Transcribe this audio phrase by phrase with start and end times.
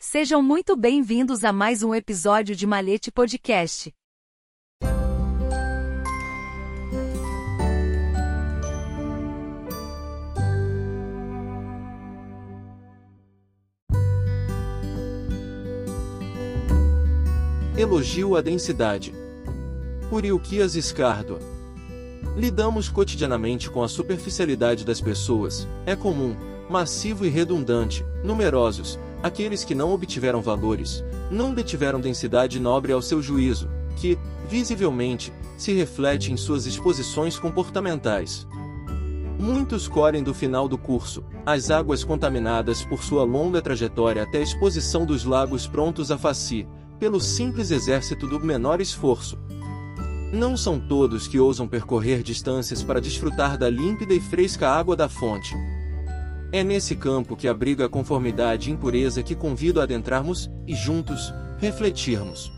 [0.00, 3.94] Sejam muito bem-vindos a mais um episódio de Malete Podcast.
[17.78, 19.14] Elogio à densidade.
[20.10, 21.38] Por Ilquias Escardo.
[22.36, 26.34] Lidamos cotidianamente com a superficialidade das pessoas, é comum,
[26.68, 33.22] massivo e redundante, numerosos, aqueles que não obtiveram valores, não detiveram densidade nobre ao seu
[33.22, 38.46] juízo, que, visivelmente, se reflete em suas exposições comportamentais.
[39.38, 44.42] Muitos correm do final do curso, as águas contaminadas por sua longa trajetória até a
[44.42, 46.66] exposição dos lagos prontos a faci,
[46.98, 49.36] pelo simples exército do menor esforço.
[50.32, 55.08] Não são todos que ousam percorrer distâncias para desfrutar da límpida e fresca água da
[55.08, 55.54] fonte.
[56.52, 61.32] É nesse campo que abriga a conformidade e impureza que convido a adentrarmos e juntos
[61.58, 62.52] refletirmos.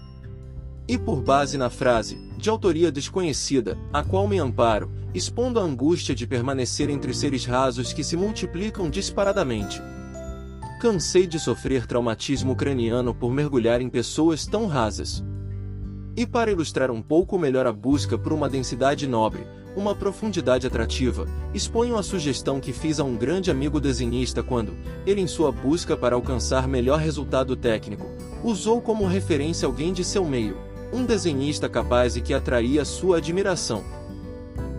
[0.89, 6.13] E por base na frase, de autoria desconhecida, a qual me amparo, expondo a angústia
[6.13, 9.81] de permanecer entre seres rasos que se multiplicam disparadamente.
[10.81, 15.25] Cansei de sofrer traumatismo craniano por mergulhar em pessoas tão rasas.
[16.17, 19.47] E para ilustrar um pouco melhor a busca por uma densidade nobre,
[19.77, 24.75] uma profundidade atrativa, exponho a sugestão que fiz a um grande amigo desenhista quando,
[25.07, 28.07] ele em sua busca para alcançar melhor resultado técnico,
[28.43, 30.57] usou como referência alguém de seu meio,
[30.93, 33.83] um desenhista capaz e que atraía sua admiração.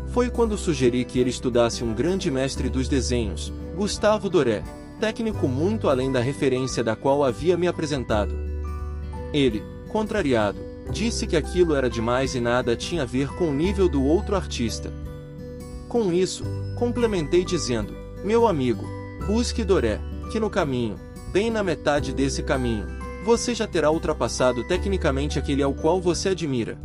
[0.07, 4.63] Foi quando sugeri que ele estudasse um grande mestre dos desenhos, Gustavo Doré,
[4.99, 8.33] técnico muito além da referência da qual havia me apresentado.
[9.33, 10.57] Ele, contrariado,
[10.91, 14.35] disse que aquilo era demais e nada tinha a ver com o nível do outro
[14.35, 14.91] artista.
[15.87, 16.43] Com isso,
[16.77, 18.85] complementei dizendo: Meu amigo,
[19.27, 19.99] busque Doré,
[20.31, 20.95] que no caminho,
[21.31, 22.85] bem na metade desse caminho,
[23.23, 26.77] você já terá ultrapassado tecnicamente aquele ao qual você admira.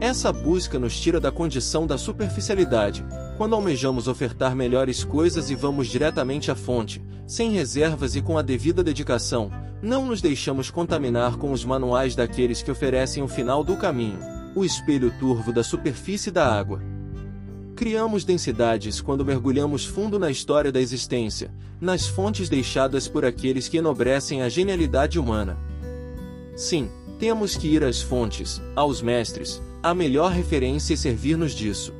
[0.00, 3.04] Essa busca nos tira da condição da superficialidade,
[3.36, 8.42] quando almejamos ofertar melhores coisas e vamos diretamente à fonte, sem reservas e com a
[8.42, 9.50] devida dedicação,
[9.82, 14.18] não nos deixamos contaminar com os manuais daqueles que oferecem o final do caminho,
[14.54, 16.80] o espelho turvo da superfície da água.
[17.74, 21.50] Criamos densidades quando mergulhamos fundo na história da existência,
[21.80, 25.58] nas fontes deixadas por aqueles que enobrecem a genialidade humana.
[26.54, 26.88] Sim,
[27.18, 31.92] temos que ir às fontes, aos mestres, a melhor referência e servir-nos disso.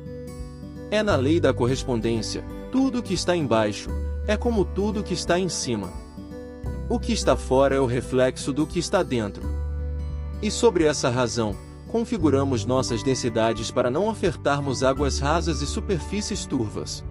[0.89, 3.89] É na lei da correspondência, tudo que está embaixo,
[4.25, 6.02] é como tudo que está em cima.
[6.89, 9.43] O que está fora é o reflexo do que está dentro.
[10.41, 11.55] E sobre essa razão,
[11.87, 17.03] configuramos nossas densidades para não ofertarmos águas rasas e superfícies turvas.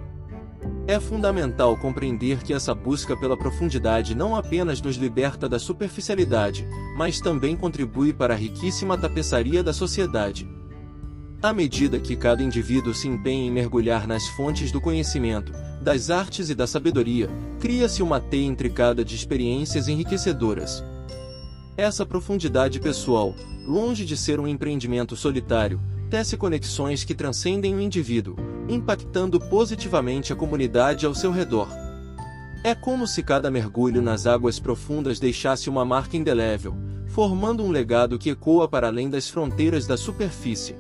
[0.87, 7.21] É fundamental compreender que essa busca pela profundidade não apenas nos liberta da superficialidade, mas
[7.21, 10.49] também contribui para a riquíssima tapeçaria da sociedade.
[11.43, 16.49] À medida que cada indivíduo se empenha em mergulhar nas fontes do conhecimento, das artes
[16.51, 20.85] e da sabedoria, cria-se uma teia intricada de experiências enriquecedoras.
[21.77, 23.35] Essa profundidade pessoal,
[23.67, 28.37] longe de ser um empreendimento solitário, tece conexões que transcendem o indivíduo,
[28.69, 31.67] impactando positivamente a comunidade ao seu redor.
[32.63, 36.77] É como se cada mergulho nas águas profundas deixasse uma marca indelével,
[37.09, 40.77] formando um legado que ecoa para além das fronteiras da superfície.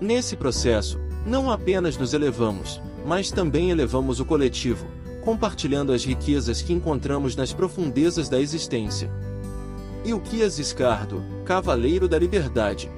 [0.00, 4.86] Nesse processo, não apenas nos elevamos, mas também elevamos o coletivo,
[5.22, 9.10] compartilhando as riquezas que encontramos nas profundezas da existência.
[10.02, 12.90] Ilquias Escardo, Cavaleiro da Liberdade.